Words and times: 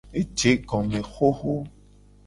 Eje 0.19 0.47
egome 0.55 0.99
hoho. 1.11 1.55